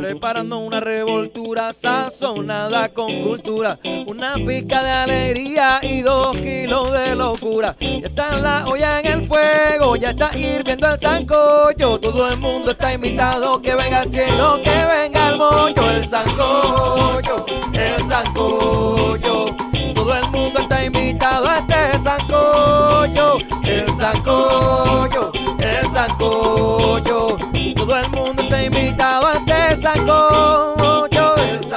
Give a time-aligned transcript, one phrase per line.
[0.00, 7.74] Preparando una revoltura sazonada con cultura, una pica de alegría y dos kilos de locura.
[7.80, 11.98] Ya está la olla en el fuego, ya está hirviendo el sancocho.
[11.98, 17.44] Todo el mundo está invitado, que venga el cielo, que venga el mollo, el sancocho,
[17.72, 19.65] el sancocho.
[20.06, 27.36] Todo el mundo está invitado a este sancocho, el sancocho, el sancocho.
[27.74, 31.34] Todo el mundo está invitado a este sancocho.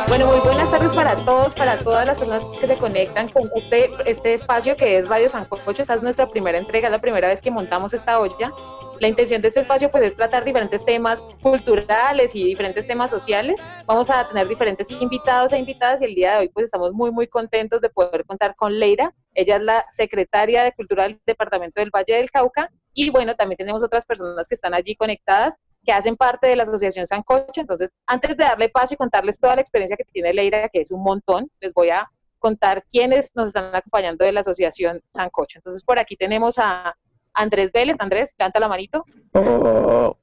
[0.10, 3.90] Bueno, muy buenas tardes para todos, para todas las personas que se conectan con este,
[4.06, 5.82] este espacio que es Radio Sancocho.
[5.82, 8.52] Esta es nuestra primera entrega, es la primera vez que montamos esta olla.
[9.00, 13.56] La intención de este espacio pues es tratar diferentes temas culturales y diferentes temas sociales.
[13.86, 17.10] Vamos a tener diferentes invitados e invitadas y el día de hoy pues estamos muy
[17.10, 19.16] muy contentos de poder contar con Leira.
[19.34, 23.56] Ella es la secretaria de Cultura del Departamento del Valle del Cauca y bueno, también
[23.56, 27.62] tenemos otras personas que están allí conectadas que hacen parte de la Asociación Sancocho.
[27.62, 30.92] Entonces, antes de darle paso y contarles toda la experiencia que tiene Leira, que es
[30.92, 35.60] un montón, les voy a contar quiénes nos están acompañando de la Asociación Sancocho.
[35.60, 36.98] Entonces, por aquí tenemos a
[37.34, 37.96] Andrés Vélez.
[38.00, 39.04] Andrés, levanta la manito.
[39.34, 40.18] Oh.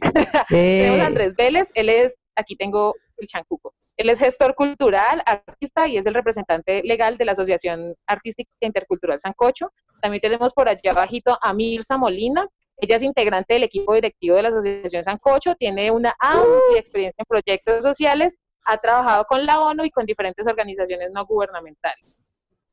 [0.48, 3.74] tenemos a Eh, Andrés Vélez, él es, aquí tengo el chancuco.
[3.96, 9.20] Él es gestor cultural, artista y es el representante legal de la Asociación Artística Intercultural
[9.20, 9.70] Sancocho.
[10.00, 12.48] También tenemos por allá abajito a Mirza Molina.
[12.78, 17.26] Ella es integrante del equipo directivo de la Asociación Sancocho, tiene una amplia experiencia en
[17.26, 22.22] proyectos sociales, ha trabajado con la ONU y con diferentes organizaciones no gubernamentales.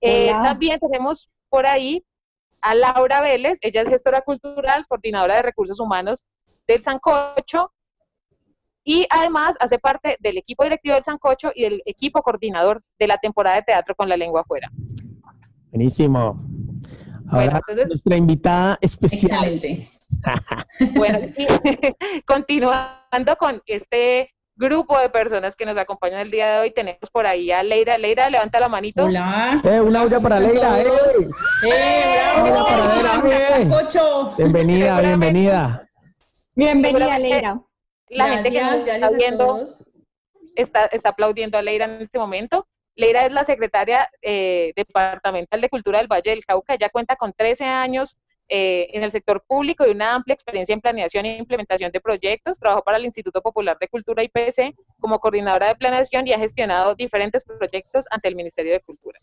[0.01, 2.03] Eh, también tenemos por ahí
[2.61, 6.23] a Laura Vélez, ella es gestora cultural, coordinadora de recursos humanos
[6.67, 7.71] del Sancocho
[8.83, 13.17] y además hace parte del equipo directivo del Sancocho y del equipo coordinador de la
[13.17, 14.69] temporada de teatro con la lengua afuera.
[15.71, 16.33] buenísimo.
[17.31, 19.45] Ahora, Bueno, entonces- nuestra invitada especial.
[19.53, 19.87] Excelente.
[20.95, 21.45] Bueno, y
[22.25, 27.25] continuando con este grupo de personas que nos acompañan el día de hoy, tenemos por
[27.25, 27.97] ahí a Leira.
[27.97, 29.05] Leira, levanta la manito.
[29.05, 29.61] Hola.
[29.63, 30.91] Eh, una olla para ¿Cómo están Leira.
[30.91, 31.29] eh.
[31.63, 32.65] ¡Eh, bravo!
[32.67, 34.33] Para Leira, eh.
[34.37, 35.89] Bienvenida, bienvenida.
[36.55, 37.61] Bienvenida, Leira.
[38.09, 39.65] La gente que nos está viendo
[40.55, 42.67] está, está aplaudiendo a Leira en este momento.
[42.95, 46.73] Leira es la secretaria eh, departamental de Cultura del Valle del Cauca.
[46.73, 48.17] Ella cuenta con 13 años
[48.49, 52.59] eh, en el sector público y una amplia experiencia en planeación e implementación de proyectos.
[52.59, 56.95] Trabajó para el Instituto Popular de Cultura IPC como coordinadora de planeación y ha gestionado
[56.95, 59.19] diferentes proyectos ante el Ministerio de Cultura.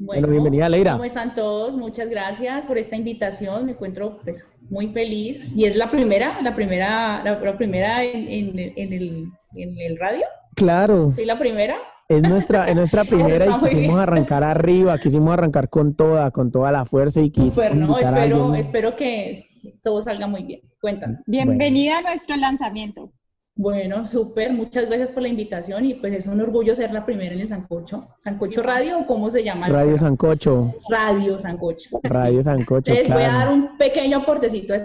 [0.00, 0.92] Bueno, bienvenida, Leira.
[0.92, 1.74] ¿Cómo están todos?
[1.74, 3.66] Muchas gracias por esta invitación.
[3.66, 5.50] Me encuentro pues muy feliz.
[5.56, 9.26] Y es la primera, la primera, la, la primera en, en- en el,
[9.56, 10.24] en el radio.
[10.54, 11.78] Claro, ¿Soy la primera?
[12.08, 13.98] Es nuestra, es nuestra primera y quisimos bien.
[13.98, 17.98] arrancar arriba, quisimos arrancar con toda, con toda la fuerza y quisimos Super, ¿no?
[17.98, 18.54] Espero, alguien.
[18.56, 19.44] espero que
[19.82, 20.60] todo salga muy bien.
[20.80, 21.18] Cuéntame.
[21.26, 23.12] Bienvenida a nuestro lanzamiento.
[23.60, 27.34] Bueno, súper, muchas gracias por la invitación y pues es un orgullo ser la primera
[27.34, 28.08] en el Sancocho.
[28.18, 29.68] ¿Sancocho Radio o cómo se llama?
[29.68, 29.98] Radio?
[29.98, 31.98] Sancocho, Radio Sancocho.
[32.04, 33.54] Radio Sancocho, Les voy a dar claro.
[33.54, 34.74] un pequeño aportecito.
[34.74, 34.76] a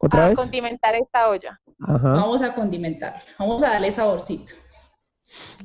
[0.00, 0.36] ¿Otra A vez?
[0.36, 1.60] condimentar esta olla.
[1.86, 4.52] Ajá, Vamos a condimentar, vamos a darle saborcito.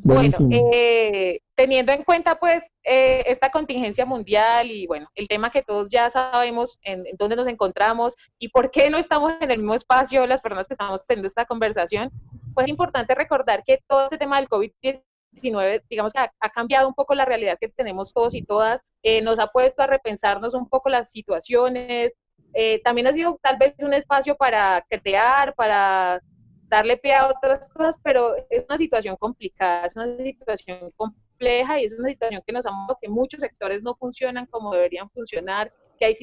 [0.03, 0.47] buenísimo.
[0.49, 5.61] Bueno, eh, teniendo en cuenta pues eh, esta contingencia mundial y bueno, el tema que
[5.63, 9.57] todos ya sabemos en, en dónde nos encontramos y por qué no estamos en el
[9.59, 12.11] mismo espacio las personas que estamos teniendo esta conversación,
[12.53, 16.87] pues es importante recordar que todo este tema del COVID-19, digamos que ha, ha cambiado
[16.87, 20.53] un poco la realidad que tenemos todos y todas, eh, nos ha puesto a repensarnos
[20.53, 22.11] un poco las situaciones,
[22.55, 26.21] eh, también ha sido tal vez un espacio para crear, para
[26.69, 31.83] darle pie a otras cosas, pero es una situación complicada, es una situación compleja y
[31.83, 35.73] es una situación que nos ha mostrado que muchos sectores no funcionan como deberían funcionar,
[35.99, 36.15] que hay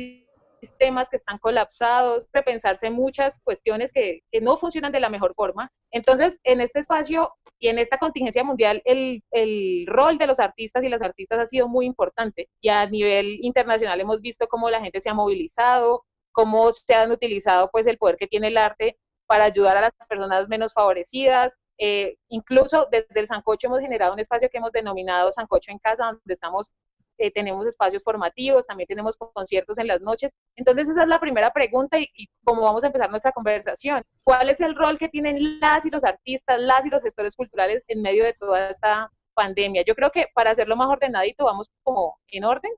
[0.63, 5.69] sistemas que están colapsados, repensarse muchas cuestiones que, que no funcionan de la mejor forma.
[5.91, 10.83] Entonces, en este espacio y en esta contingencia mundial, el, el rol de los artistas
[10.83, 14.81] y las artistas ha sido muy importante y a nivel internacional hemos visto cómo la
[14.81, 18.99] gente se ha movilizado, cómo se han utilizado pues el poder que tiene el arte
[19.27, 21.57] para ayudar a las personas menos favorecidas.
[21.79, 26.05] Eh, incluso desde el Sancocho hemos generado un espacio que hemos denominado Sancocho en Casa,
[26.05, 26.71] donde estamos,
[27.19, 30.33] eh, tenemos espacios formativos, también tenemos conciertos en las noches.
[30.57, 34.03] Entonces esa es la primera pregunta y, y cómo vamos a empezar nuestra conversación.
[34.23, 37.83] ¿Cuál es el rol que tienen las y los artistas, las y los gestores culturales
[37.89, 39.83] en medio de toda esta pandemia?
[39.87, 42.73] Yo creo que para hacerlo más ordenadito, vamos como en orden.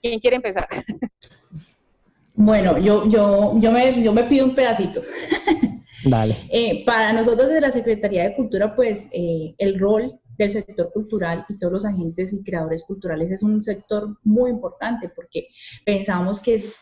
[0.00, 0.68] ¿Quién quiere empezar?
[2.40, 5.02] Bueno, yo, yo, yo, me, yo me pido un pedacito.
[6.04, 6.36] Dale.
[6.50, 11.44] Eh, para nosotros de la Secretaría de Cultura, pues eh, el rol del sector cultural
[11.48, 15.48] y todos los agentes y creadores culturales es un sector muy importante porque
[15.84, 16.76] pensamos que es,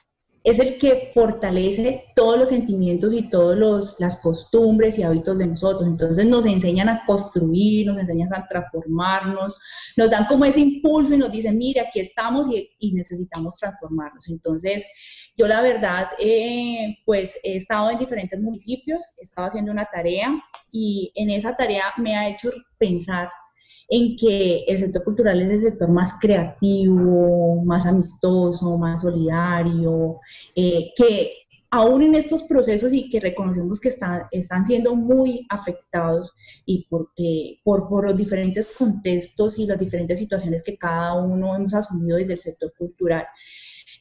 [0.45, 5.89] es el que fortalece todos los sentimientos y todas las costumbres y hábitos de nosotros.
[5.89, 9.59] Entonces nos enseñan a construir, nos enseñan a transformarnos,
[9.97, 14.29] nos dan como ese impulso y nos dicen, mira, aquí estamos y, y necesitamos transformarnos.
[14.29, 14.85] Entonces,
[15.37, 20.35] yo la verdad, eh, pues he estado en diferentes municipios, he estado haciendo una tarea
[20.73, 23.29] y en esa tarea me ha hecho pensar
[23.89, 30.19] en que el sector cultural es el sector más creativo, más amistoso, más solidario,
[30.57, 31.31] eh, que
[31.71, 36.33] aún en estos procesos y que reconocemos que están, están siendo muy afectados
[36.65, 41.75] y porque, por, por los diferentes contextos y las diferentes situaciones que cada uno hemos
[41.75, 43.27] asumido desde el sector cultural,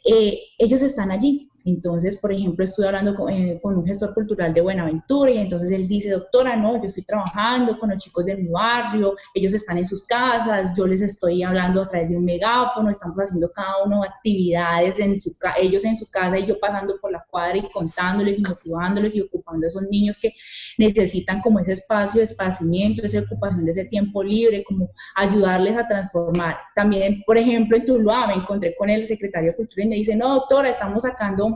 [0.06, 1.50] eh, ellos están allí.
[1.66, 5.88] Entonces, por ejemplo, estuve hablando eh, con, un gestor cultural de Buenaventura y entonces él
[5.88, 9.86] dice, doctora, no, yo estoy trabajando con los chicos de mi barrio, ellos están en
[9.86, 14.04] sus casas, yo les estoy hablando a través de un megáfono, estamos haciendo cada uno
[14.04, 18.38] actividades en su ellos en su casa y yo pasando por la cuadra y contándoles
[18.38, 20.34] y motivándoles y ocupando a esos niños que
[20.78, 25.88] necesitan como ese espacio de esparcimiento, esa ocupación de ese tiempo libre, como ayudarles a
[25.88, 26.58] transformar.
[26.76, 30.16] También, por ejemplo, en Tuluá me encontré con el secretario de Cultura y me dice,
[30.16, 31.55] no, doctora, estamos sacando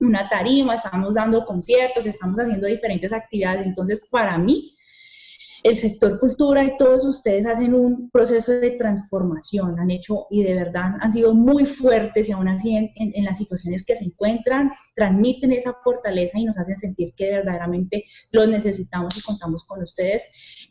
[0.00, 3.66] una tarima, estamos dando conciertos, estamos haciendo diferentes actividades.
[3.66, 4.74] Entonces, para mí,
[5.62, 10.54] el sector cultura y todos ustedes hacen un proceso de transformación, han hecho y de
[10.54, 15.52] verdad han sido muy fuertes y aún así en, las situaciones que se encuentran, transmiten
[15.52, 20.24] esa fortaleza y nos hacen sentir que verdaderamente los necesitamos y contamos con ustedes.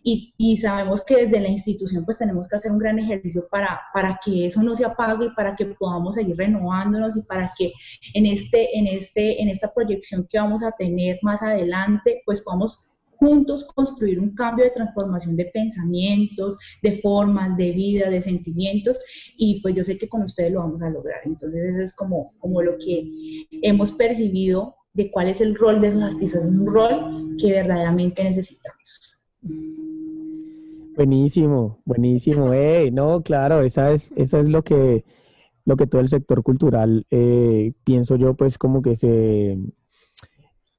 [0.03, 3.81] Y, y, sabemos que desde la institución pues tenemos que hacer un gran ejercicio para,
[3.93, 7.73] para que eso no se apague y para que podamos seguir renovándonos y para que
[8.13, 12.87] en, este, en, este, en esta proyección que vamos a tener más adelante pues podamos
[13.19, 18.99] juntos construir un cambio de transformación de pensamientos, de formas, de vida, de sentimientos,
[19.37, 21.21] y pues yo sé que con ustedes lo vamos a lograr.
[21.25, 23.09] Entonces eso es como, como lo que
[23.61, 28.23] hemos percibido de cuál es el rol de esos artistas, es un rol que verdaderamente
[28.23, 29.21] necesitamos.
[30.97, 32.51] Buenísimo, buenísimo.
[32.53, 35.05] Hey, no, claro, esa es, esa es lo que
[35.65, 39.59] lo que todo el sector cultural, eh, pienso yo, pues como que se,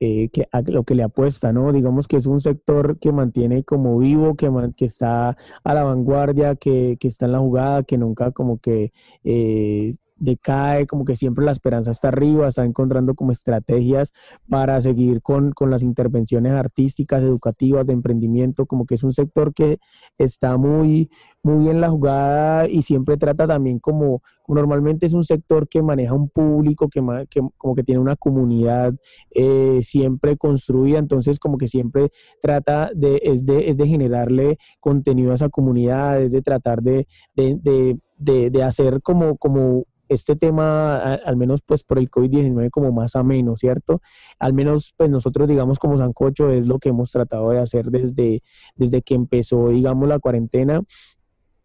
[0.01, 1.73] eh, que lo que le apuesta, ¿no?
[1.73, 6.57] Digamos que es un sector que mantiene como vivo, que, que está a la vanguardia,
[6.57, 8.93] que, que, está en la jugada, que nunca como que
[9.23, 14.13] eh, decae, como que siempre la esperanza está arriba, está encontrando como estrategias
[14.49, 19.55] para seguir con, con, las intervenciones artísticas, educativas, de emprendimiento, como que es un sector
[19.55, 19.79] que
[20.19, 21.11] está muy,
[21.43, 26.15] muy en la jugada y siempre trata también como, normalmente es un sector que maneja
[26.15, 27.01] un público, que,
[27.31, 28.95] que como que tiene una comunidad
[29.31, 32.11] eh, siempre construida, entonces como que siempre
[32.43, 37.07] trata de es, de, es de generarle contenido a esa comunidad, es de tratar de,
[37.35, 42.93] de, de, de hacer como, como este tema, al menos pues por el COVID-19, como
[42.93, 44.01] más ameno, ¿cierto?
[44.39, 48.43] Al menos pues nosotros, digamos, como Sancocho, es lo que hemos tratado de hacer desde,
[48.77, 50.83] desde que empezó, digamos, la cuarentena.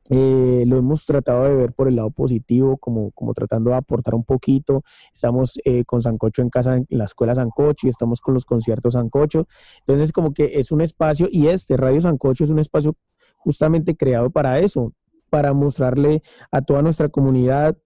[0.09, 4.15] Eh, lo hemos tratado de ver por el lado positivo, como, como tratando de aportar
[4.15, 4.83] un poquito.
[5.13, 8.93] Estamos eh, con Sancocho en casa, en la escuela Sancocho, y estamos con los conciertos
[8.93, 9.47] Sancocho.
[9.79, 12.95] Entonces, como que es un espacio, y este Radio Sancocho es un espacio
[13.37, 14.93] justamente creado para eso,
[15.29, 17.77] para mostrarle a toda nuestra comunidad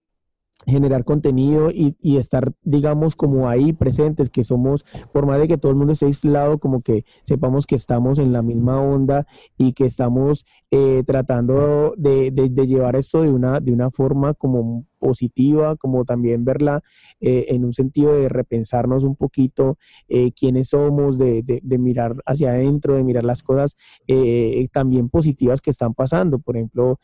[0.68, 5.58] generar contenido y, y, estar, digamos, como ahí presentes, que somos, por más de que
[5.58, 9.72] todo el mundo esté aislado, como que sepamos que estamos en la misma onda y
[9.72, 15.76] que estamos eh, tratando de, de, llevar esto de una, de una forma como positiva,
[15.76, 16.82] como también verla
[17.20, 19.78] eh, en un sentido de repensarnos un poquito
[20.08, 23.76] eh, quiénes somos, de, de, mirar hacia adentro, de mirar las cosas
[24.72, 26.38] también positivas que están pasando.
[26.38, 26.98] Por ejemplo,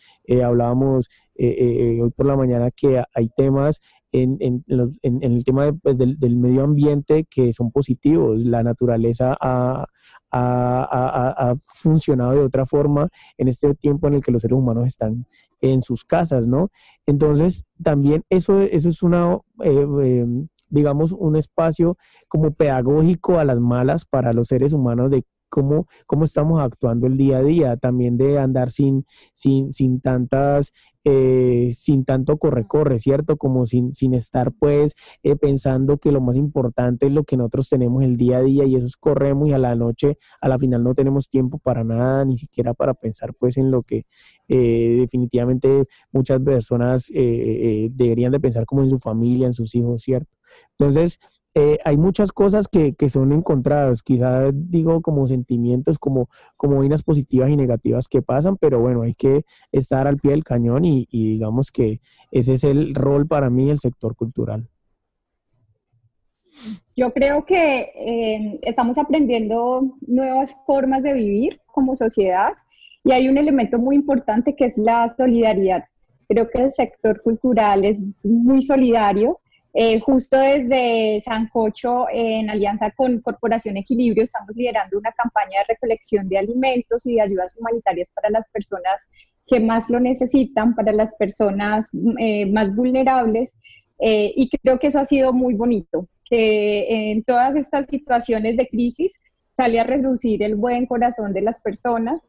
[0.45, 1.09] hablábamos
[1.39, 3.81] hoy por la mañana que hay temas
[4.15, 4.65] en, en,
[5.03, 8.43] en, el tema pues, del, del, medio ambiente que son positivos.
[8.45, 9.87] La naturaleza ha,
[10.35, 15.27] ha, funcionado de otra forma en este tiempo en el que los seres humanos están
[15.61, 16.71] en sus casas, ¿no?
[17.07, 21.97] Entonces, también eso, eso es una, eh, em, digamos, un espacio
[22.29, 27.17] como pedagógico a las malas para los seres humanos de cómo, cómo estamos actuando el
[27.17, 30.73] día a día, también de andar sin, sin, sin tantas
[31.05, 33.37] eh, sin tanto corre-corre, ¿cierto?
[33.37, 37.69] Como sin, sin estar pues eh, pensando que lo más importante es lo que nosotros
[37.69, 40.59] tenemos el día a día y eso es corremos y a la noche, a la
[40.59, 44.07] final no tenemos tiempo para nada, ni siquiera para pensar pues en lo que
[44.49, 50.31] eh, definitivamente muchas personas deberían de pensar como en su familia, en sus hijos, ¿cierto?
[50.79, 51.19] Entonces,
[51.55, 57.03] eh, hay muchas cosas que, que son encontradas, quizás digo como sentimientos, como, como vainas
[57.03, 61.07] positivas y negativas que pasan, pero bueno, hay que estar al pie del cañón y,
[61.11, 64.69] y digamos que ese es el rol para mí del sector cultural.
[66.97, 72.53] Yo creo que eh, estamos aprendiendo nuevas formas de vivir como sociedad
[73.03, 75.85] y hay un elemento muy importante que es la solidaridad.
[76.29, 79.41] Creo que el sector cultural es muy solidario.
[79.77, 86.29] Eh, justo desde Sancocho, en alianza con Corporación Equilibrio, estamos liderando una campaña de recolección
[86.29, 89.09] de alimentos y de ayudas humanitarias para las personas
[89.47, 91.89] que más lo necesitan, para las personas
[92.19, 93.53] eh, más vulnerables.
[94.01, 99.13] y creo que eso ha sido muy bonito que en todas estas situaciones de crisis
[99.57, 102.21] sale a reducir el buen corazón de las personas.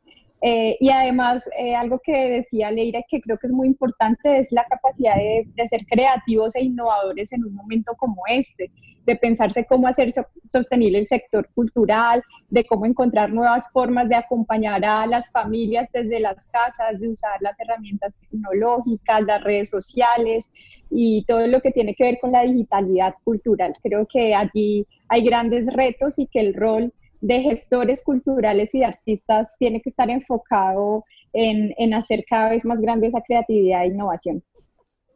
[0.48, 4.52] Eh, y además, eh, algo que decía Leira, que creo que es muy importante, es
[4.52, 8.70] la capacidad de, de, ser creativos e innovadores en un momento como este,
[9.08, 10.12] de pensarse cómo hacer
[10.46, 16.20] sostenible el sector cultural, de cómo encontrar nuevas formas de acompañar a las familias desde
[16.20, 20.52] las casas, de usar las herramientas tecnológicas, las redes sociales,
[20.92, 23.74] y todo lo que tiene que ver con la digitalidad cultural.
[23.82, 26.94] Creo que allí hay grandes retos y que el rol
[27.25, 31.03] de gestores culturales y de artistas tiene que estar enfocado
[31.34, 34.44] en, en hacer cada vez más grande esa creatividad e innovación.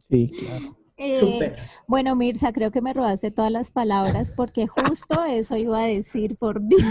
[0.01, 0.75] Sí, claro.
[0.97, 1.55] Eh,
[1.87, 6.35] bueno, Mirza, creo que me robaste todas las palabras porque justo eso iba a decir,
[6.35, 6.81] por Dios.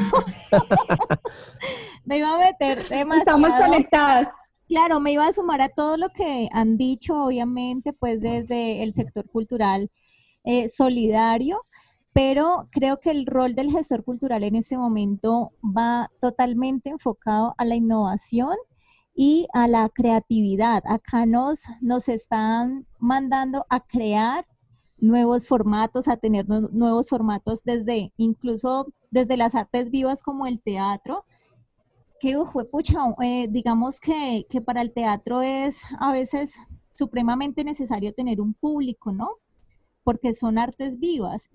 [2.04, 3.38] me iba a meter demasiado.
[3.38, 4.28] Estamos conectadas.
[4.68, 8.94] Claro, me iba a sumar a todo lo que han dicho, obviamente, pues desde el
[8.94, 9.90] sector cultural
[10.44, 11.66] eh, solidario,
[12.12, 17.64] pero creo que el rol del gestor cultural en este momento va totalmente enfocado a
[17.64, 18.56] la innovación
[19.14, 20.82] y a la creatividad.
[20.86, 24.46] Acá nos, nos están mandando a crear
[24.96, 31.24] nuevos formatos, a tener nuevos formatos desde incluso desde las artes vivas como el teatro,
[32.20, 36.54] que fue pucha, eh, digamos que, que para el teatro es a veces
[36.94, 39.30] supremamente necesario tener un público, ¿no?
[40.02, 41.48] Porque son artes vivas,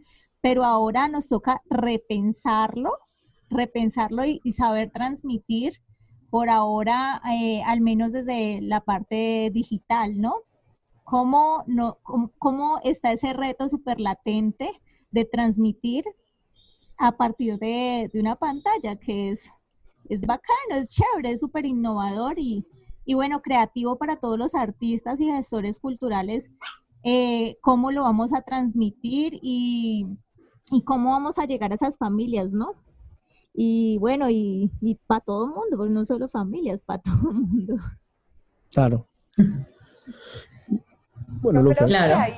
[0.44, 2.92] pero ahora nos toca repensarlo,
[3.50, 5.82] repensarlo y, saber transmitir
[6.30, 10.36] por ahora, eh, al menos desde la parte digital, ¿no?
[11.06, 14.70] ¿Cómo, no, cómo, cómo está ese reto súper latente
[15.12, 16.04] de transmitir
[16.98, 19.50] a partir de, de una pantalla, que es
[20.10, 22.66] es bacano, es chévere, es súper innovador y,
[23.06, 26.50] y, bueno, creativo para todos los artistas y gestores culturales,
[27.04, 30.08] eh, cómo lo vamos a transmitir y,
[30.72, 32.75] y, cómo vamos a llegar a esas familias, ¿no?
[33.53, 37.36] Y bueno, y, y para todo el mundo, porque no solo familias, para todo el
[37.36, 37.75] mundo.
[38.72, 39.08] Claro.
[41.41, 42.17] bueno, lo claro.
[42.17, 42.34] Hay,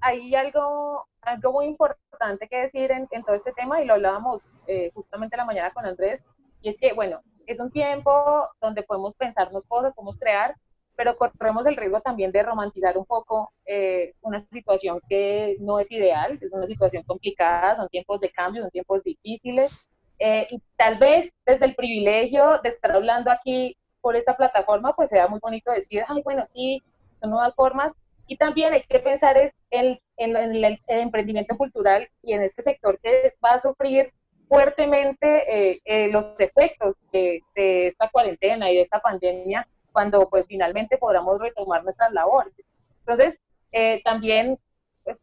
[0.00, 4.42] hay, algo, algo muy importante que decir en, en todo este tema y lo hablábamos
[4.66, 6.20] eh, justamente la mañana con Andrés,
[6.60, 10.56] y es que, bueno, es un tiempo donde podemos pensarnos cosas, podemos crear,
[10.96, 15.90] pero corremos el riesgo también de romantizar un poco eh, una situación que no es
[15.90, 19.72] ideal, es una situación complicada, son tiempos de cambio, son tiempos difíciles,
[20.18, 25.08] eh, y tal vez desde el privilegio de estar hablando aquí por esta plataforma, pues
[25.10, 26.82] sea muy bonito decir, ay, bueno, sí,
[27.20, 27.92] son nuevas formas,
[28.26, 32.62] y también hay que pensar es en, en, en el emprendimiento cultural y en este
[32.62, 34.12] sector que va a sufrir
[34.52, 40.98] fuertemente eh, eh, los efectos de, esta cuarentena y de esta pandemia cuando pues finalmente
[40.98, 42.54] podamos retomar nuestras labores.
[43.00, 43.38] Entonces,
[43.72, 44.58] eh, también,
[45.04, 45.18] pues,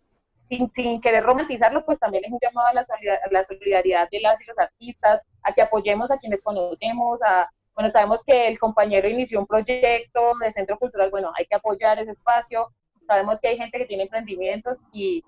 [0.49, 2.85] sin, sin, querer romantizarlo, pues también es un llamado a la,
[3.31, 7.89] la, solidaridad de las y los artistas, a que apoyemos a quienes conocemos, a, bueno,
[7.89, 12.11] sabemos que el compañero inició un proyecto de centro cultural, bueno, hay que apoyar ese
[12.11, 12.73] espacio,
[13.07, 15.23] sabemos que hay gente que tiene emprendimientos y,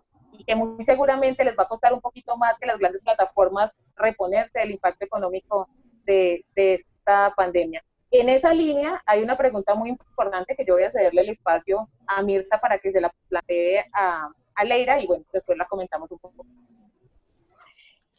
[0.48, 4.60] que muy seguramente les va a costar un poquito más que las grandes plataformas reponerse
[4.60, 5.70] del impacto económico
[6.06, 7.84] de esta pandemia.
[8.12, 11.88] En esa línea hay una pregunta muy importante que yo voy a cederle el espacio
[12.08, 14.30] a Mirza para que se la plantee a,
[14.66, 16.46] Leira y bueno, después la comentamos un poco.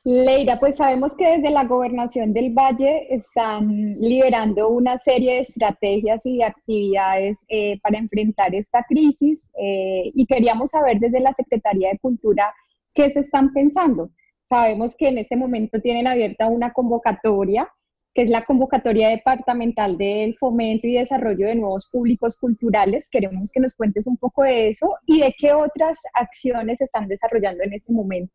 [0.02, 6.26] Leira, pues sabemos que desde la gobernación del Valle están liderando una serie de estrategias
[6.26, 11.90] y de actividades eh, para enfrentar esta crisis eh, y queríamos saber desde la Secretaría
[11.90, 12.52] de Cultura
[12.94, 14.10] qué se están pensando.
[14.48, 17.72] Sabemos que en este momento tienen abierta una convocatoria,
[18.14, 23.08] que es la convocatoria departamental del fomento y desarrollo de nuevos públicos culturales.
[23.10, 27.08] Queremos que nos cuentes un poco de eso y de qué otras acciones se están
[27.08, 28.32] desarrollando en este momento.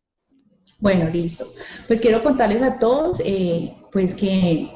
[0.79, 1.45] Bueno, listo.
[1.87, 4.69] Pues quiero contarles a todos, eh, pues que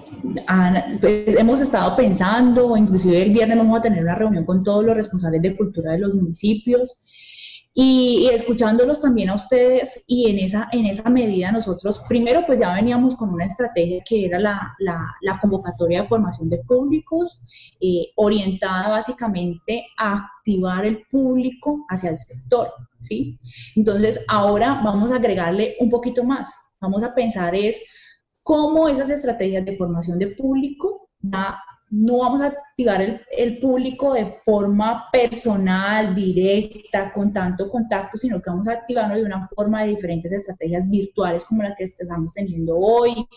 [0.99, 4.95] pues hemos estado pensando, inclusive el viernes vamos a tener una reunión con todos los
[4.95, 7.03] responsables de cultura de los municipios
[7.73, 12.73] Y, escuchándolos también a ustedes y en esa, en esa medida nosotros, primero pues ya
[12.73, 17.43] veníamos con una estrategia que era la, la, convocatoria de formación de públicos,
[17.79, 23.37] eh, orientada básicamente a activar el público hacia el sector, ¿sí?
[23.75, 27.79] Entonces ahora vamos a agregarle un poquito más, vamos a pensar es
[28.43, 31.09] cómo esas estrategias de formación de público
[31.91, 38.49] no vamos a activar el, público de forma personal, directa, con tanto contacto, sino que
[38.49, 42.77] vamos a activarlo de una forma de diferentes estrategias virtuales como la que estamos teniendo
[42.77, 43.27] hoy,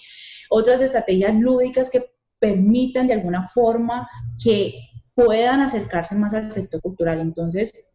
[0.50, 2.04] otras estrategias lúdicas que
[2.38, 4.08] permitan de alguna forma
[4.42, 4.72] que
[5.14, 7.20] puedan acercarse más al sector cultural.
[7.20, 7.93] Entonces,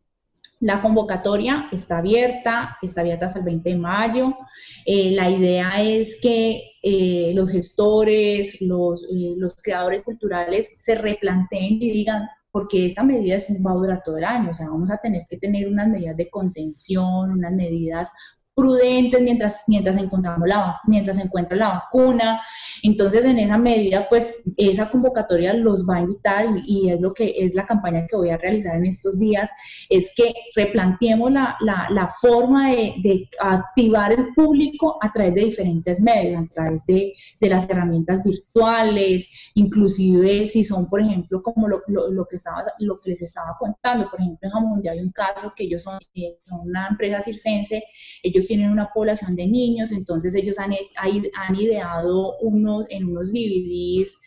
[0.60, 4.38] la convocatoria está abierta, está abierta hasta el 20 de mayo.
[4.86, 11.82] Eh, la idea es que eh, los gestores, los, eh, los creadores culturales se replanteen
[11.82, 14.98] y digan, porque esta medida va a durar todo el año, o sea, vamos a
[14.98, 18.12] tener que tener unas medidas de contención, unas medidas
[18.60, 22.42] prudentes mientras, mientras encontramos la, mientras se encuentra la vacuna.
[22.84, 27.34] Entonces, en esa medida, pues esa convocatoria los va a invitar y, es lo que
[27.38, 29.50] es la campaña que voy a realizar en estos días,
[29.90, 35.46] es que replanteemos la, la, la forma de, de, activar el público a través de
[35.46, 41.68] diferentes medios, a través de, de, las herramientas virtuales, inclusive si son, por ejemplo, como
[41.68, 45.12] lo, lo, que, estaba, lo que les estaba contando, por ejemplo, en Jamundi hay un
[45.12, 45.98] caso que ellos son,
[46.44, 47.84] son una empresa circense,
[48.24, 54.20] ellos tienen una población de niños, entonces ellos han, han ideado unos, en unos DVDs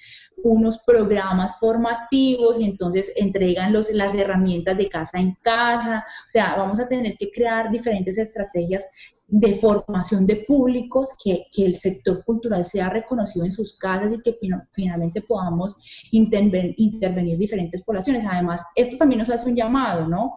[0.45, 6.05] unos programas formativos y entonces entregan los, las herramientas de casa en casa.
[6.27, 8.85] O sea, vamos a tener que crear diferentes estrategias
[9.29, 14.21] de formación de públicos, que, que el sector cultural sea reconocido en sus casas y
[14.21, 14.37] que
[14.73, 15.75] finalmente podamos
[16.11, 18.27] intervenir, diferentes poblaciones.
[18.29, 20.35] Además, esto también nos hace un llamado, ¿no?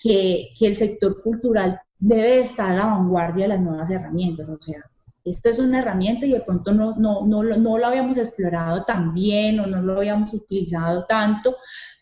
[0.00, 4.60] Que, que el sector cultural debe estar a la vanguardia de las nuevas herramientas, o
[4.60, 4.82] sea,
[5.24, 9.12] esto es una herramienta y de pronto no, no, no, no lo habíamos explorado tan
[9.12, 11.56] bien o no lo habíamos utilizado tanto,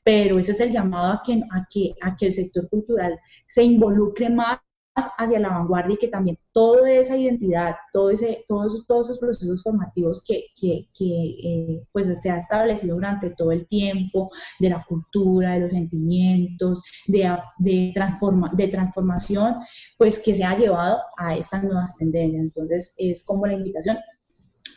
[0.05, 3.63] pero ese es el llamado a que, a que, a que el sector cultural se
[3.63, 4.59] involucre más
[4.95, 9.63] hacia la vanguardia y que también toda esa identidad, todo ese, todos, todos esos procesos
[9.63, 14.31] formativos que, que, que eh, pues se ha establecido durante todo el tiempo,
[14.61, 19.57] de la cultura, de los sentimientos, de, de, transforma, de transformación,
[19.99, 22.43] pues que se ha llevado a estas nuevas tendencias.
[22.43, 23.99] Entonces es como la invitación,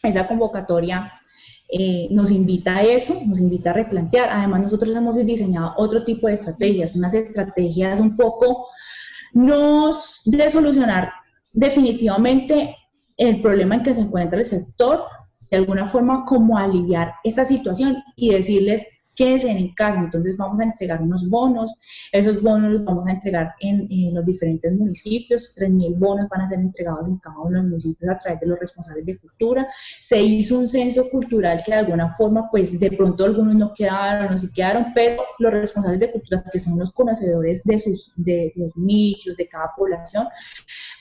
[0.02, 1.12] esa convocatoria
[1.70, 4.30] eh, nos invita a eso, nos invita a replantear.
[4.30, 8.68] Además, nosotros hemos diseñado otro tipo de estrategias, unas estrategias un poco
[9.34, 9.92] no
[10.26, 11.12] de solucionar
[11.54, 12.76] definitivamente
[13.18, 15.04] el problema en que se encuentra el sector,
[15.50, 18.86] de alguna forma como aliviar esta situación y decirles
[19.18, 20.00] quédense en casa.
[20.00, 21.74] Entonces vamos a entregar unos bonos,
[22.12, 26.60] esos bonos los vamos a entregar en, los diferentes municipios, 3.000 bonos van a ser
[26.60, 29.68] entregados en cada uno de los municipios a través de los responsables de cultura.
[30.02, 34.32] Se hizo un censo cultural que de alguna forma, pues de pronto algunos no quedaron,
[34.32, 38.54] no se quedaron, pero los responsables de cultura, que son los conocedores de, sus, de
[38.56, 40.28] los nichos de cada población,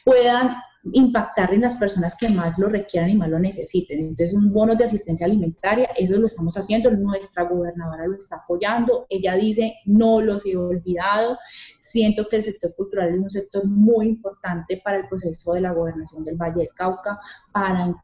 [0.04, 0.56] puedan
[0.92, 4.00] impactar en las personas que más lo requieran y más lo necesiten.
[4.00, 9.06] Entonces, un bono de asistencia alimentaria, eso lo estamos haciendo, nuestra gobernadora lo está apoyando,
[9.08, 11.38] ella dice, no los he olvidado,
[11.78, 15.72] siento que el sector cultural es un sector muy importante para el proceso de la
[15.72, 17.18] gobernación del Valle del Cauca,
[17.52, 17.94] para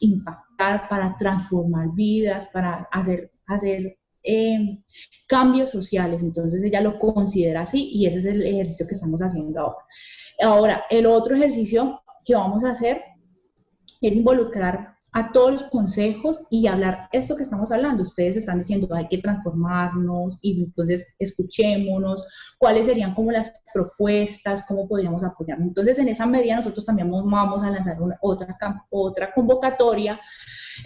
[0.00, 4.82] impactar, para transformar vidas, para hacer, hacer eh,
[5.28, 6.22] cambios sociales.
[6.22, 9.84] Entonces, ella lo considera así y ese es el ejercicio que estamos haciendo ahora.
[10.40, 13.02] Ahora, el otro ejercicio que vamos a hacer
[14.00, 18.02] es involucrar a todos los consejos y hablar esto que estamos hablando.
[18.02, 22.26] Ustedes están diciendo hay que transformarnos y entonces escuchémonos,
[22.58, 25.68] cuáles serían como las propuestas, cómo podríamos apoyarnos.
[25.68, 28.56] Entonces, en esa medida nosotros también vamos a lanzar otra,
[28.90, 30.20] otra convocatoria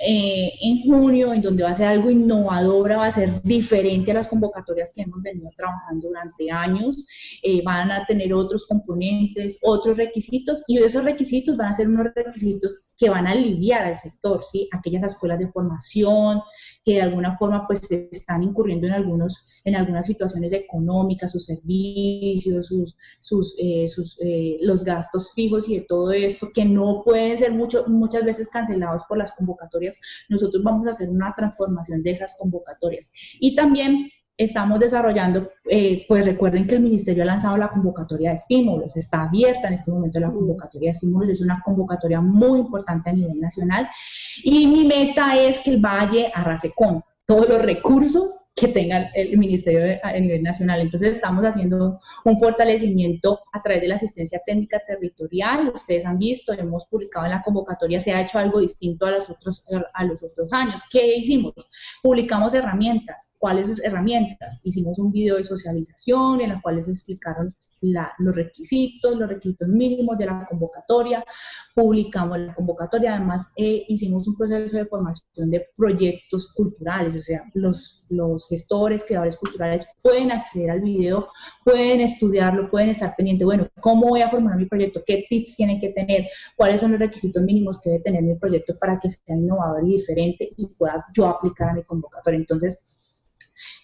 [0.07, 4.15] eh, en junio, en donde va a ser algo innovador, va a ser diferente a
[4.15, 7.07] las convocatorias que hemos venido trabajando durante años,
[7.43, 12.09] eh, van a tener otros componentes, otros requisitos, y esos requisitos van a ser unos
[12.15, 14.69] requisitos que van a aliviar al sector, ¿sí?
[14.73, 16.43] Aquellas escuelas de formación
[16.85, 22.67] que de alguna forma pues están incurriendo en algunos en algunas situaciones económicas, sus servicios,
[22.67, 27.37] sus, sus, eh, sus eh, los gastos fijos y de todo esto, que no pueden
[27.37, 29.78] ser mucho, muchas veces cancelados por las convocatorias,
[30.29, 33.11] nosotros vamos a hacer una transformación de esas convocatorias.
[33.41, 38.37] Y también estamos desarrollando, eh, pues recuerden que el ministerio ha lanzado la convocatoria de
[38.37, 43.11] estímulos, está abierta en este momento la convocatoria de estímulos, es una convocatoria muy importante
[43.11, 43.89] a nivel nacional
[44.45, 49.37] y mi meta es que el Valle arrase con, todos los recursos que tenga el
[49.37, 50.81] ministerio a nivel nacional.
[50.81, 55.71] Entonces estamos haciendo un fortalecimiento a través de la asistencia técnica territorial.
[55.75, 59.29] Ustedes han visto, hemos publicado en la convocatoria, se ha hecho algo distinto a los
[59.29, 60.83] otros, a los otros años.
[60.91, 61.53] ¿Qué hicimos?
[62.03, 63.31] Publicamos herramientas.
[63.37, 64.61] ¿Cuáles herramientas?
[64.65, 70.19] Hicimos un video de socialización en la cual se explicaron los requisitos, los requisitos mínimos
[70.19, 71.25] de la convocatoria,
[71.75, 77.45] publicamos la convocatoria, además eh, hicimos un proceso de formación de proyectos culturales, o sea,
[77.55, 81.29] los, los gestores, creadores culturales pueden acceder al video,
[81.65, 85.03] pueden estudiarlo, pueden estar pendientes, bueno, ¿cómo voy a formar mi proyecto?
[85.07, 86.27] ¿Qué tips tienen que tener?
[86.57, 89.99] ¿Cuáles son los requisitos mínimos que debe tener mi proyecto para que sea innovador y
[89.99, 92.39] diferente y pueda yo aplicar a mi convocatoria?
[92.39, 92.98] Entonces,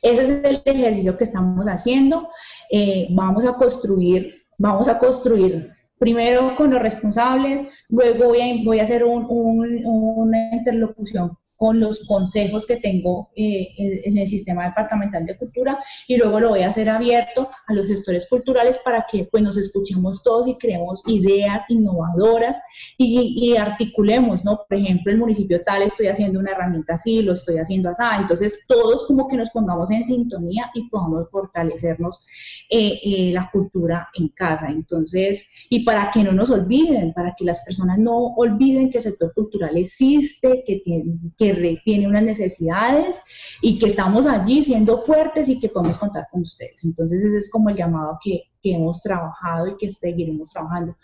[0.03, 2.29] ese es el ejercicio que estamos haciendo.
[2.71, 8.81] Eh, vamos a construir, vamos a construir primero con los responsables, luego voy a, voy
[8.81, 15.37] a hacer una interlocución con los consejos que tengo eh, en el sistema departamental de
[15.37, 19.43] cultura y luego lo voy a hacer abierto a los gestores culturales para que pues
[19.43, 22.59] nos escuchemos todos y creemos ideas innovadoras
[22.99, 24.61] y, articulemos, ¿no?
[24.69, 28.65] Por ejemplo, el municipio tal estoy haciendo una herramienta así, lo estoy haciendo así, entonces
[28.67, 32.27] todos como que nos pongamos en sintonía y podamos fortalecernos
[32.71, 34.69] eh, eh, la cultura en casa.
[34.71, 39.05] Entonces, y para que no nos olviden, para que las personas no olviden que el
[39.05, 41.05] sector cultural existe, que tiene
[41.37, 41.44] que
[41.85, 43.21] tiene unas necesidades
[43.61, 46.85] y que estamos allí siendo fuertes y que podemos contar con ustedes.
[46.85, 50.97] Entonces ese es como el llamado que, que hemos trabajado y que seguiremos trabajando.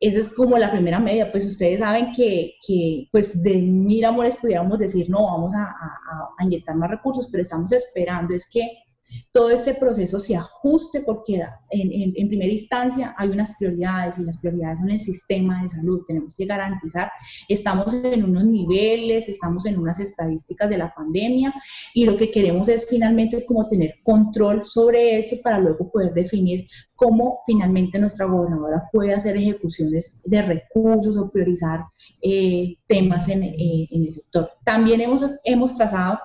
[0.00, 4.36] Esa es como la primera media, pues ustedes saben que, que pues de mil amores
[4.36, 5.74] pudiéramos decir, no, vamos a
[6.44, 8.68] inyectar más recursos, pero estamos esperando es que
[9.32, 14.78] todo este proceso se ajuste porque en, primera instancia hay unas prioridades y las prioridades
[14.78, 16.02] son el sistema de salud.
[16.06, 17.10] Tenemos que garantizar,
[17.48, 21.54] estamos en unos niveles, estamos en unas estadísticas de la pandemia
[21.94, 26.66] y lo que queremos es finalmente como tener control sobre eso para luego poder definir
[26.94, 31.84] cómo finalmente nuestra gobernadora puede hacer ejecuciones de recursos o priorizar
[32.22, 34.50] eh, temas en, eh, en el sector.
[34.64, 36.18] También hemos, hemos trazado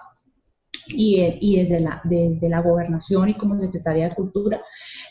[0.88, 4.62] y, desde, la, desde la gobernación y como secretaria de Cultura,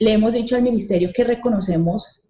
[0.01, 2.23] le hemos dicho al ministerio que reconocemos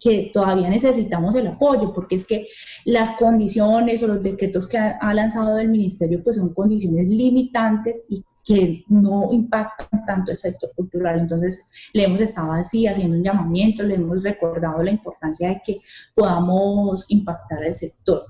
[0.00, 2.46] que todavía necesitamos el apoyo, porque es que
[2.84, 8.24] las condiciones o los decretos que ha, lanzado el ministerio pues son condiciones limitantes y
[8.44, 11.18] que no impactan tanto el sector cultural.
[11.18, 15.80] Entonces, le hemos estado así haciendo un llamamiento, le hemos recordado la importancia de que
[16.14, 18.24] podamos impactar el sector.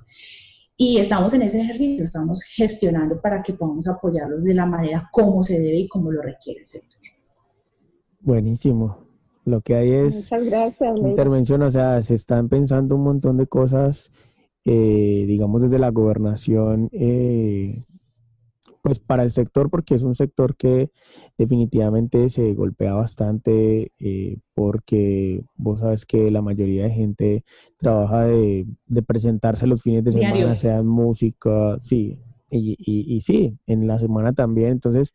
[0.80, 5.42] Y estamos en ese ejercicio, estamos gestionando para que podamos apoyarlos de la manera como
[5.42, 7.00] se debe y como lo requiere el sector.
[8.20, 9.08] Buenísimo.
[9.44, 10.30] Lo que hay es
[10.94, 14.12] intervención, o sea, se están pensando un montón de cosas,
[14.64, 17.84] eh, digamos, desde la gobernación, eh,
[18.82, 20.90] pues para el sector, porque es un sector que
[21.36, 27.44] definitivamente se golpea bastante, eh, porque vos sabes que la mayoría de gente
[27.78, 28.66] trabaja de,
[29.06, 32.18] presentarse los fines de semana, sea música, sí,
[32.50, 34.72] y, y, sí, en la semana también.
[34.72, 35.12] Entonces,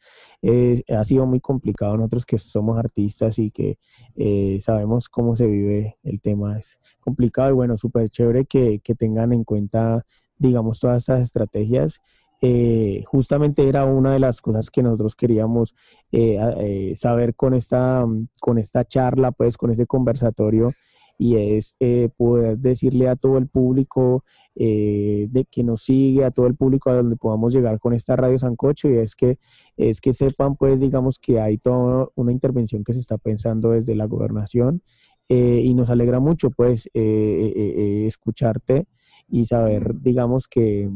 [0.90, 3.78] ha sido muy complicado nosotros que somos artistas y que
[4.16, 6.60] eh, sabemos cómo se vive el tema.
[6.60, 10.06] Es complicado y bueno, súper chévere que, que tengan en cuenta,
[10.38, 12.00] digamos, todas estas estrategias
[12.46, 15.74] eh, justamente era una de las cosas que nosotros queríamos
[16.12, 18.06] eh, eh, saber con esta,
[18.42, 20.74] con esta charla, pues con este conversatorio,
[21.18, 21.78] y es
[22.18, 24.26] poder decirle a todo el público
[24.56, 28.38] de que nos sigue, a todo el público a donde podamos llegar con esta Radio
[28.38, 29.38] Sancocho, y es que,
[29.78, 33.96] es que sepan, pues, digamos que hay toda una intervención que se está pensando desde
[33.96, 34.82] la gobernación,
[35.30, 38.86] y nos alegra mucho, pues, escucharte
[39.30, 40.90] y saber, digamos, que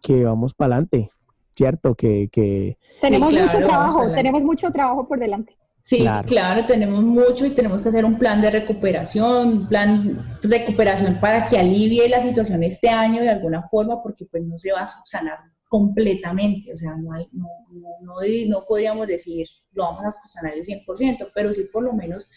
[0.00, 1.10] que vamos para adelante,
[1.56, 1.94] ¿cierto?
[1.94, 2.78] Que, que...
[3.00, 5.54] Tenemos mucho trabajo, tenemos mucho trabajo por delante.
[5.82, 6.66] Sí, claro.
[6.66, 11.46] tenemos mucho y tenemos que hacer un plan de recuperación, un plan de recuperación para
[11.46, 14.86] que alivie la situación este año de alguna forma, porque pues no se va a
[14.86, 18.16] subsanar completamente, o sea, no, hay, no, no,
[18.48, 22.28] no, podríamos decir lo vamos a subsanar el 100%, pero sí por lo menos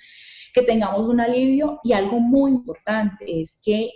[0.53, 3.89] que tengamos un alivio y algo muy importante es que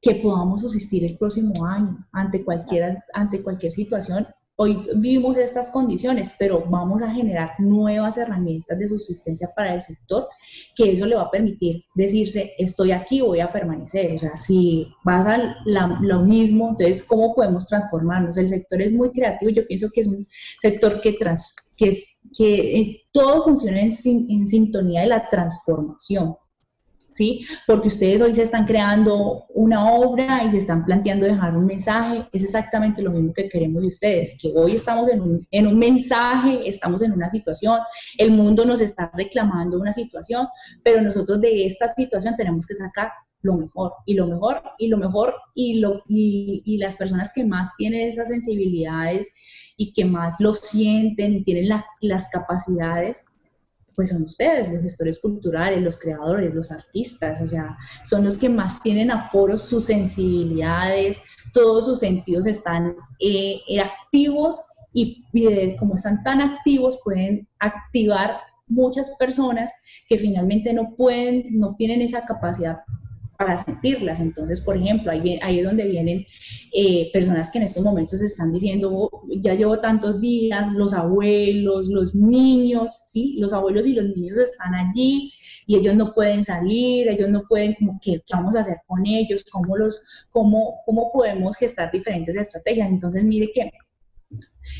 [0.00, 4.26] que podamos asistir el próximo año ante cualquier, ante cualquier situación.
[4.56, 10.28] Hoy vivimos estas condiciones, pero vamos a generar nuevas herramientas de subsistencia para el sector,
[10.76, 14.14] que eso le va a permitir decirse, estoy aquí, voy a permanecer.
[14.14, 18.36] O sea, si vas a lo mismo, entonces, ¿cómo podemos transformarnos?
[18.36, 20.26] El sector es muy creativo, yo pienso que es un
[20.60, 21.98] sector que, trans, que,
[22.36, 23.92] que todo funciona en
[24.46, 26.36] sintonía de la transformación
[27.12, 27.46] ¿sí?
[27.66, 32.26] Porque ustedes hoy se están creando una obra y se están planteando dejar un mensaje,
[32.32, 35.78] es exactamente lo mismo que queremos de ustedes, que hoy estamos en un, en un
[35.78, 37.78] mensaje, estamos en una situación,
[38.18, 40.46] el mundo nos está reclamando una situación,
[40.82, 43.10] pero nosotros de esta situación tenemos que sacar
[43.42, 47.70] lo mejor y lo mejor y lo mejor y, lo, y, las personas que más
[47.76, 49.28] tienen esas sensibilidades
[49.78, 51.70] y que más lo sienten y tienen
[52.02, 53.24] las capacidades
[54.00, 58.48] pues son ustedes, los gestores culturales, los creadores, los artistas, o sea, son los que
[58.48, 61.20] más tienen aforos, sus sensibilidades,
[61.52, 64.58] todos sus sentidos están eh, eh, activos
[64.94, 69.70] y, y como están tan activos pueden activar muchas personas
[70.08, 72.78] que finalmente no pueden, no tienen esa capacidad
[73.40, 74.20] para sentirlas.
[74.20, 76.26] Entonces, por ejemplo, ahí, ahí es donde vienen
[76.74, 81.88] eh, personas que en estos momentos están diciendo, oh, ya llevo tantos días, los abuelos,
[81.88, 83.36] los niños, ¿sí?
[83.38, 85.32] Los abuelos y los niños están allí
[85.66, 89.06] y ellos no pueden salir, ellos no pueden, como, ¿qué, qué vamos a hacer con
[89.06, 89.42] ellos?
[89.50, 92.90] ¿Cómo, los, cómo, ¿Cómo podemos gestar diferentes estrategias?
[92.90, 93.70] Entonces, mire que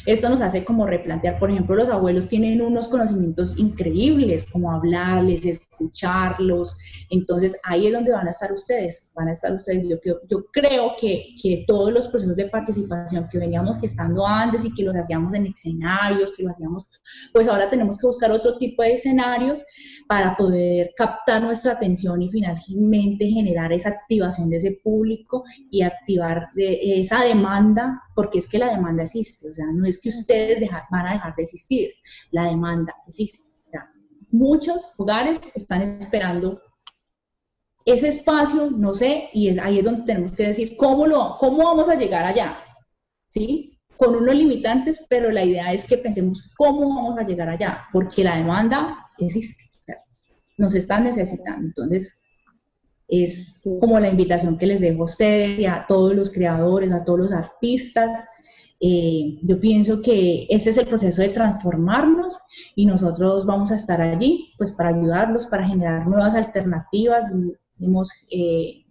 [0.07, 5.45] esto nos hace como replantear, por ejemplo, los abuelos tienen unos conocimientos increíbles, como hablarles,
[5.45, 6.77] escucharlos,
[7.11, 9.89] entonces ahí es donde van a estar ustedes, van a estar ustedes.
[9.89, 9.97] Yo,
[10.29, 14.85] yo, creo que, que, todos los procesos de participación que veníamos gestando antes y que
[14.85, 16.89] los hacíamos en escenarios, que lo hacíamos,
[17.33, 19.63] pues ahora tenemos que buscar otro tipo de escenarios
[20.11, 26.49] para poder captar nuestra atención y finalmente generar esa activación de ese público y activar
[26.57, 31.07] esa demanda, porque es que la demanda existe, o sea, no es que ustedes van
[31.07, 31.91] a dejar de existir,
[32.33, 33.61] la demanda existe.
[33.65, 33.89] O sea,
[34.33, 36.61] muchos hogares están esperando
[37.85, 41.89] ese espacio, no sé, y ahí es donde tenemos que decir cómo, lo, cómo vamos
[41.89, 42.59] a llegar allá,
[43.29, 43.79] ¿sí?
[43.97, 48.25] Con unos limitantes, pero la idea es que pensemos cómo vamos a llegar allá, porque
[48.25, 49.70] la demanda existe
[50.61, 51.67] nos están necesitando.
[51.67, 52.23] Entonces,
[53.09, 57.03] es como la invitación que les dejo a ustedes y a todos los creadores, a
[57.03, 58.21] todos los artistas.
[58.79, 62.39] Eh, yo pienso que ese es el proceso de transformarnos
[62.77, 67.31] y nosotros vamos a estar allí pues para ayudarlos, para generar nuevas alternativas.
[67.81, 68.85] Hemos, eh,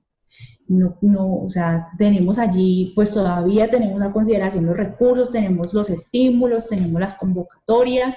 [0.67, 5.89] no, no, o sea, tenemos allí, pues todavía tenemos a consideración los recursos, tenemos los
[5.89, 8.15] estímulos, tenemos las convocatorias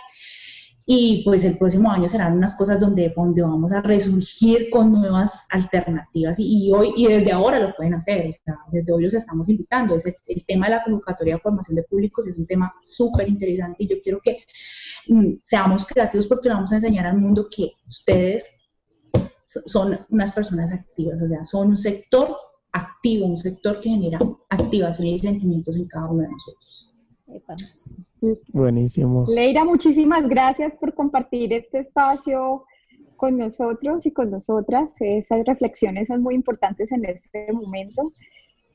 [0.85, 5.47] y pues el próximo año serán unas cosas donde, donde vamos a resurgir con nuevas
[5.51, 8.35] alternativas y, hoy y desde ahora lo pueden hacer,
[8.73, 9.95] desde hoy los estamos invitando.
[9.95, 13.85] Es el, tema de la convocatoria de formación de públicos es un tema súper interesante
[13.85, 14.39] y yo quiero que
[15.07, 18.63] mm, seamos creativos porque le vamos a enseñar al mundo que ustedes
[19.45, 22.37] son unas personas activas, o sea, son un sector
[22.73, 24.19] activo, un sector que genera
[24.49, 26.92] activación y sentimientos en cada uno de nosotros.
[28.49, 29.25] Buenísimo.
[29.29, 32.65] Leira, muchísimas gracias por compartir este espacio
[33.17, 34.89] con nosotros y con nosotras.
[34.99, 38.13] Esas reflexiones son muy importantes en este momento.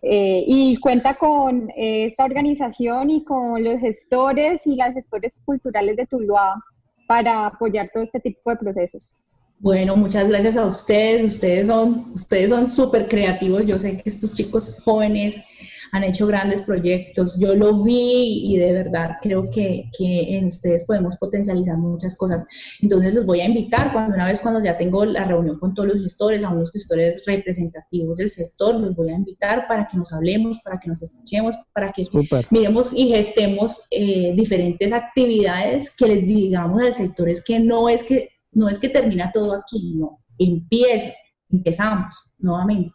[0.01, 6.05] Eh, y cuenta con esta organización y con los gestores y las gestores culturales de
[6.05, 6.63] Tuluá
[7.07, 9.15] para apoyar todo este tipo de procesos.
[9.59, 11.23] Bueno, muchas gracias a ustedes.
[11.23, 13.65] Ustedes son ustedes son súper creativos.
[13.65, 15.43] Yo sé que estos chicos jóvenes
[15.91, 17.37] han hecho grandes proyectos.
[17.39, 22.45] Yo lo vi y de verdad creo que, que, en ustedes podemos potencializar muchas cosas.
[22.81, 25.89] Entonces los voy a invitar cuando una vez cuando ya tengo la reunión con todos
[25.89, 30.11] los gestores, a unos gestores representativos del sector, los voy a invitar para que nos
[30.13, 32.03] hablemos, para que nos escuchemos, para que
[32.51, 38.03] miremos y gestemos eh, diferentes actividades que les digamos al sector es que no es
[38.03, 41.13] que no es que termina todo aquí, no, empieza,
[41.49, 42.93] empezamos nuevamente,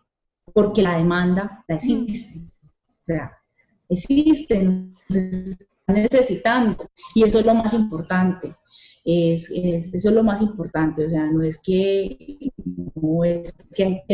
[0.53, 2.52] porque la demanda la existe.
[3.89, 8.55] Existen, están necesitando y eso es lo más importante.
[9.05, 12.53] Es, eso es lo más importante, o sea, no es que
[12.95, 14.05] no es que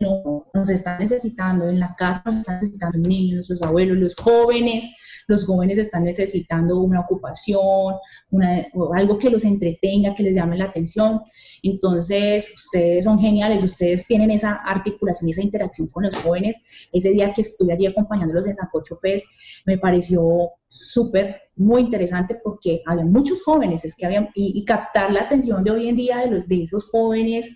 [0.00, 4.86] no, nos están necesitando en la casa, nos están necesitando niños, los abuelos, los jóvenes,
[5.30, 7.94] los jóvenes están necesitando una ocupación,
[8.30, 11.22] una, algo que los entretenga, que les llame la atención.
[11.62, 16.56] Entonces, ustedes son geniales, ustedes tienen esa articulación esa interacción con los jóvenes.
[16.92, 19.26] Ese día que estuve allí acompañándolos en Sancocho Fest,
[19.66, 25.22] me pareció súper, muy interesante porque había muchos jóvenes, es que había, y, captar la
[25.22, 27.48] atención de hoy en día de, los, de esos jóvenes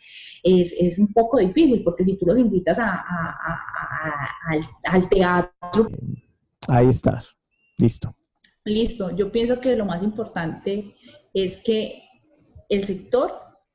[0.42, 3.02] es, es, un poco difícil, porque si tú los invitas a,
[4.90, 5.88] al teatro...
[6.68, 7.36] Ahí estás,
[7.78, 8.14] listo.
[8.64, 10.94] Listo, yo pienso que lo más importante
[11.34, 12.02] es que
[12.68, 13.32] el sector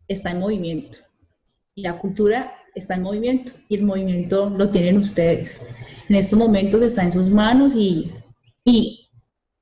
[0.08, 0.98] está en movimiento
[1.76, 5.62] y la cultura está en movimiento y el movimiento lo tienen ustedes.
[6.08, 8.12] En estos momentos está en sus manos y,
[8.66, 9.10] y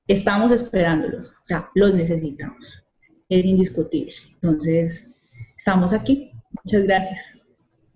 [0.07, 2.83] estamos esperándolos, o sea, los necesitamos.
[3.27, 4.13] Es indiscutible.
[4.41, 5.13] Entonces,
[5.57, 6.31] estamos aquí
[6.63, 7.41] Muchas gracias.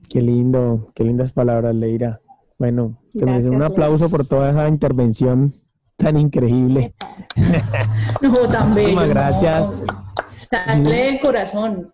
[0.09, 2.21] Qué lindo, qué lindas palabras, Leira.
[2.59, 5.53] Bueno, te mereces un aplauso por toda esa intervención
[6.01, 6.93] tan increíble.
[8.21, 8.89] No, tan bello.
[8.89, 9.85] Muchísimas gracias.
[10.33, 11.91] Sale del corazón.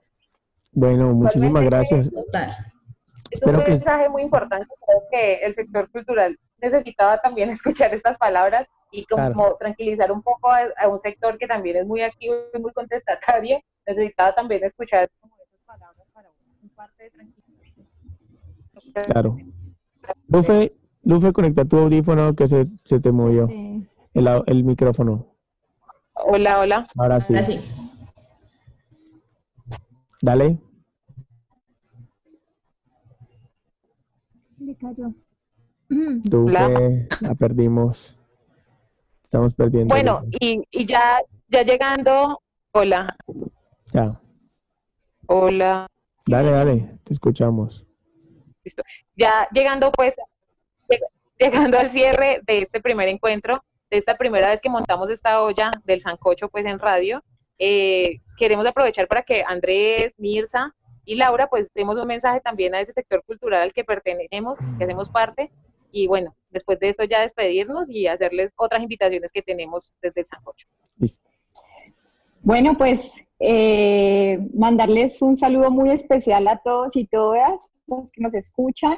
[0.73, 2.09] Bueno, muchísimas gracias.
[2.11, 2.49] Total.
[3.31, 4.67] Es Espero un que- mensaje muy importante.
[4.85, 9.57] Creo que el sector cultural necesitaba también escuchar estas palabras y como Claro.
[9.59, 13.59] tranquilizar un poco a, a un sector que también es muy activo y muy contestatario.
[13.85, 16.29] Necesitaba también escuchar como esas palabras para
[16.61, 19.05] un parte de tranquilidad.
[19.05, 19.37] Claro.
[20.27, 23.81] Lufe, Lufe, conecta tu audífono que se, se te movió Eh,
[24.17, 25.35] el, el micrófono.
[26.13, 26.87] Hola, hola.
[26.97, 27.33] Ahora sí.
[27.33, 27.59] Ahora sí.
[30.21, 30.59] Dale.
[34.59, 35.13] le cayó.
[35.89, 38.15] La perdimos.
[39.23, 39.93] Estamos perdiendo.
[39.93, 43.15] Bueno, y, y ya, ya llegando, hola,
[43.93, 44.19] Ya.
[45.27, 45.87] hola.
[46.25, 47.85] Dale, dale, te escuchamos.
[49.15, 50.15] ya llegando pues
[50.89, 55.41] lleg- llegando al cierre de este primer encuentro, de esta primera vez que montamos esta
[55.41, 57.23] olla del sancocho pues en radio,
[57.59, 62.81] eh, queremos aprovechar para que Andrés, Mirza y Laura pues demos un mensaje también a
[62.81, 65.51] ese sector cultural al que pertenecemos, que hacemos parte
[65.91, 70.27] y bueno, después de esto ya despedirnos y hacerles otras invitaciones que tenemos desde el
[70.27, 70.67] sancocho.
[72.43, 78.33] Bueno, pues eh, mandarles un saludo muy especial a todos y todas los que nos
[78.33, 78.97] escuchan.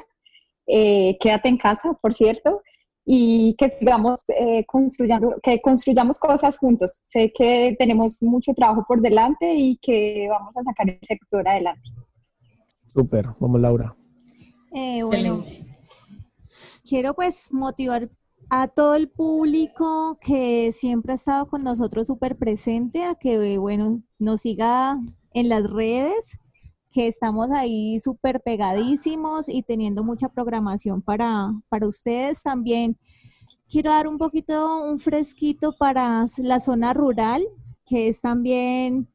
[0.66, 2.62] Eh, quédate en casa, por cierto,
[3.04, 7.00] y que sigamos eh, construyendo, que construyamos cosas juntos.
[7.02, 11.90] Sé que tenemos mucho trabajo por delante y que vamos a sacar el sector adelante.
[12.92, 13.96] Súper, vamos Laura.
[14.72, 15.76] Eh, bueno, Excelente.
[16.84, 18.08] quiero pues motivar
[18.50, 24.02] a todo el público que siempre ha estado con nosotros súper presente a que, bueno,
[24.18, 24.98] nos siga
[25.32, 26.36] en las redes,
[26.90, 32.98] que estamos ahí súper pegadísimos y teniendo mucha programación para, para ustedes también.
[33.68, 37.42] Quiero dar un poquito, un fresquito para la zona rural,
[37.86, 39.08] que es también,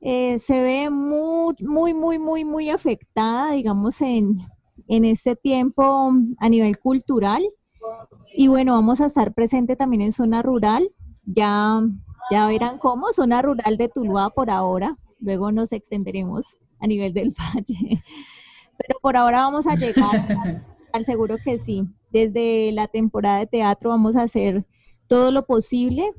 [0.00, 4.38] eh, se ve muy, muy, muy, muy, muy afectada, digamos, en,
[4.86, 7.42] en este tiempo a nivel cultural.
[8.36, 10.88] Y bueno, vamos a estar presente también en zona rural.
[11.24, 11.80] Ya,
[12.30, 14.96] ya verán cómo, zona rural de Tuluá por ahora.
[15.18, 18.02] Luego nos extenderemos a nivel del valle.
[18.76, 21.86] Pero por ahora vamos a llegar al seguro que sí.
[22.10, 24.64] Desde la temporada de teatro vamos a hacer
[25.06, 26.12] todo lo posible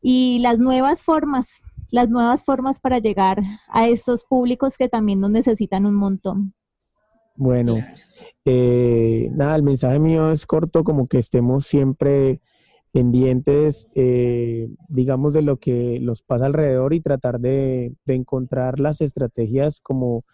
[0.00, 5.30] y las nuevas formas, las nuevas formas para llegar a estos públicos que también nos
[5.30, 6.54] necesitan un montón.
[7.36, 7.76] Bueno,
[8.44, 12.40] eh, nada, el mensaje mío es corto, como que estemos siempre
[12.98, 19.00] pendientes, eh, digamos, de lo que nos pasa alrededor y tratar de, de encontrar las
[19.00, 20.24] estrategias como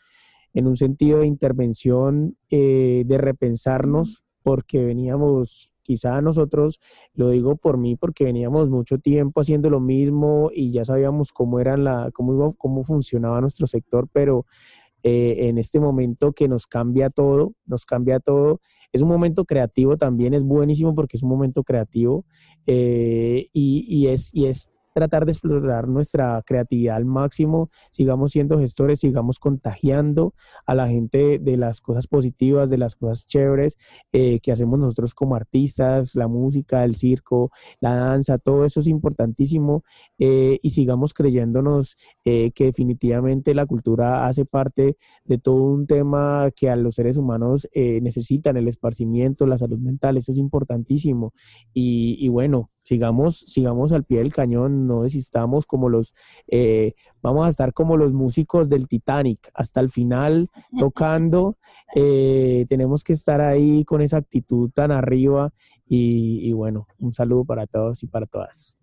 [0.55, 6.81] en un sentido de intervención, eh, de repensarnos, porque veníamos, quizá nosotros,
[7.13, 11.61] lo digo por mí, porque veníamos mucho tiempo haciendo lo mismo y ya sabíamos cómo
[11.61, 14.47] era la, cómo iba, cómo funcionaba nuestro sector, pero
[15.03, 18.63] eh, en este momento que nos cambia todo, nos cambia todo.
[18.95, 22.25] Es un momento creativo también, es buenísimo porque es un momento creativo
[22.65, 28.59] eh, y, y, es, y es tratar de explorar nuestra creatividad al máximo, sigamos siendo
[28.59, 33.77] gestores, sigamos contagiando a la gente de las cosas positivas, de las cosas chéveres
[34.13, 38.87] eh, que hacemos nosotros como artistas, la música, el circo, la danza, todo eso es
[38.87, 39.85] importantísimo
[40.19, 46.51] eh, y sigamos creyéndonos eh, que definitivamente la cultura hace parte de todo un tema
[46.55, 51.33] que a los seres humanos eh, necesitan, el esparcimiento, la salud mental, eso es importantísimo.
[51.73, 56.15] Y, y bueno, sigamos, sigamos al pie del cañón, no desistamos como los,
[56.47, 61.57] eh, vamos a estar como los músicos del Titanic, hasta el final tocando,
[61.95, 65.53] eh, tenemos que estar ahí con esa actitud tan arriba
[65.89, 68.77] y, y, bueno, un saludo para todos y para todas.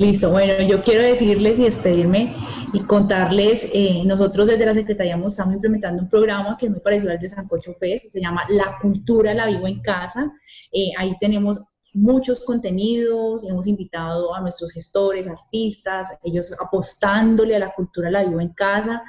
[0.00, 2.34] Listo, bueno, yo quiero decirles y despedirme
[2.72, 7.12] y contarles, eh, nosotros desde la Secretaría estamos implementando un programa que es muy parecido
[7.12, 10.32] al de Sancocho Fest, se llama La Cultura la Vivo en Casa,
[10.72, 11.60] eh, ahí tenemos
[11.92, 18.40] muchos contenidos, hemos invitado a nuestros gestores, artistas, ellos apostándole a la cultura la vivo
[18.40, 19.02] en casa.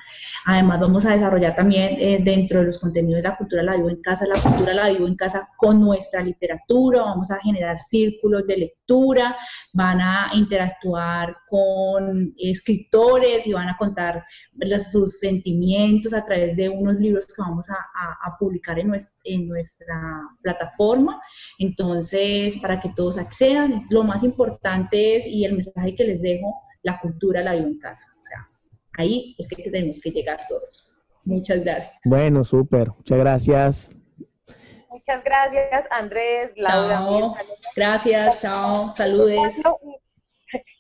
[0.46, 3.89] Además vamos a desarrollar también eh, dentro de los contenidos de la cultura la vivo
[3.89, 8.48] en casa, la cultura la vivo en casa con nuestra literatura, vamos a generar círculos
[8.48, 9.36] de lectura,
[9.74, 14.24] van a interactuar con escritores y van a contar
[14.91, 19.12] sus sentimientos a través de unos libros que vamos a, a, a publicar en nuestra,
[19.26, 21.22] en nuestra plataforma.
[21.60, 23.86] Entonces, para que todos accedan.
[23.89, 26.53] Lo más importante es, y el mensaje que les dejo,
[26.84, 28.05] la cultura la vivo en casa.
[28.19, 28.47] O sea,
[28.97, 30.97] ahí es que tenemos que llegar todos.
[31.24, 31.99] Muchas gracias.
[32.05, 32.89] Bueno, súper.
[32.89, 33.91] Muchas gracias.
[34.89, 36.97] Muchas gracias, Andrés, Laura.
[36.97, 37.36] Chao.
[37.76, 38.91] Gracias, chao.
[38.91, 39.61] Saludes.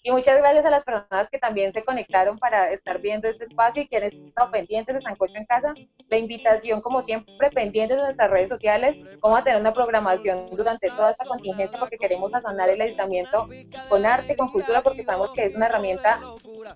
[0.03, 3.83] Y muchas gracias a las personas que también se conectaron para estar viendo este espacio
[3.83, 5.75] y quienes están pendientes de Sancocho en Casa.
[6.09, 8.97] La invitación, como siempre, pendientes de nuestras redes sociales.
[9.19, 13.47] Vamos a tener una programación durante toda esta contingencia porque queremos sazonar el aislamiento
[13.89, 16.19] con arte, con cultura, porque sabemos que es una herramienta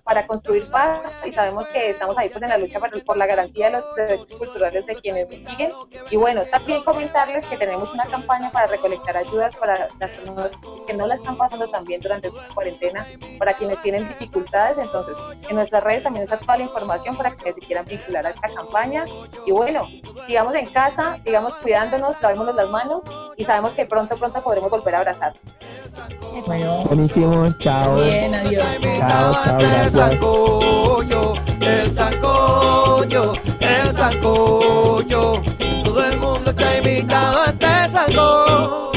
[0.04, 3.26] para construir paz y sabemos que estamos ahí pues, en la lucha por, por la
[3.26, 5.72] garantía de los derechos culturales de quienes nos siguen.
[6.10, 10.50] Y bueno, también comentarles que tenemos una campaña para recolectar ayudas para las personas
[10.86, 13.04] que no la están pasando tan bien durante esta cuarentena
[13.38, 14.78] para quienes tienen dificultades.
[14.78, 15.14] Entonces,
[15.48, 18.48] en nuestras redes también está toda la información para quienes se quieran vincular a esta
[18.48, 19.04] campaña.
[19.46, 19.88] Y bueno,
[20.26, 23.02] sigamos en casa, sigamos cuidándonos, lavémonos las manos
[23.36, 25.34] y sabemos que pronto, pronto podremos volver a abrazar.
[26.46, 27.96] Bueno, buenísimo, chao.
[27.96, 28.64] Bien, adiós.
[28.98, 29.94] Chao, chao, gracias.
[29.94, 35.32] El sacollo, el sacollo, el sacollo.
[35.84, 38.95] Todo el mundo está invitado a este sacollo.